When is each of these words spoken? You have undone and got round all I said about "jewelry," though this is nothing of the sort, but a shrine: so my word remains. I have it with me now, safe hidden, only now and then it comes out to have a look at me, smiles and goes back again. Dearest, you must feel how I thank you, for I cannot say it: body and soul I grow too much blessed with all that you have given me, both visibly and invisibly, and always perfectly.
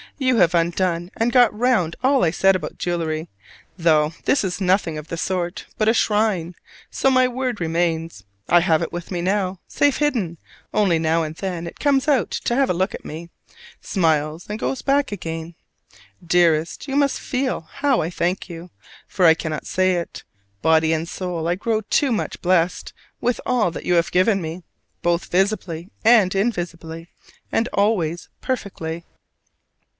You 0.17 0.37
have 0.37 0.55
undone 0.55 1.11
and 1.15 1.31
got 1.31 1.53
round 1.55 1.95
all 2.03 2.23
I 2.23 2.31
said 2.31 2.55
about 2.55 2.77
"jewelry," 2.79 3.27
though 3.77 4.13
this 4.25 4.43
is 4.43 4.59
nothing 4.61 4.97
of 4.97 5.07
the 5.07 5.17
sort, 5.17 5.65
but 5.77 5.87
a 5.87 5.93
shrine: 5.93 6.55
so 6.89 7.09
my 7.11 7.27
word 7.27 7.59
remains. 7.61 8.23
I 8.47 8.61
have 8.61 8.81
it 8.83 8.91
with 8.91 9.09
me 9.11 9.21
now, 9.21 9.59
safe 9.67 9.97
hidden, 9.97 10.37
only 10.73 10.97
now 10.99 11.21
and 11.21 11.35
then 11.35 11.67
it 11.67 11.79
comes 11.79 12.07
out 12.07 12.29
to 12.31 12.55
have 12.55 12.69
a 12.69 12.73
look 12.73 12.95
at 12.95 13.05
me, 13.05 13.29
smiles 13.79 14.47
and 14.49 14.59
goes 14.59 14.81
back 14.81 15.11
again. 15.11 15.53
Dearest, 16.25 16.87
you 16.87 16.95
must 16.95 17.19
feel 17.19 17.61
how 17.61 18.01
I 18.01 18.09
thank 18.09 18.49
you, 18.49 18.71
for 19.07 19.25
I 19.27 19.35
cannot 19.35 19.67
say 19.67 19.95
it: 19.95 20.23
body 20.63 20.93
and 20.93 21.07
soul 21.09 21.47
I 21.47 21.53
grow 21.55 21.81
too 21.81 22.11
much 22.11 22.41
blessed 22.41 22.91
with 23.21 23.39
all 23.45 23.69
that 23.71 23.85
you 23.85 23.95
have 23.95 24.11
given 24.11 24.41
me, 24.41 24.63
both 25.03 25.25
visibly 25.25 25.89
and 26.03 26.33
invisibly, 26.33 27.09
and 27.51 27.67
always 27.69 28.29
perfectly. 28.41 29.05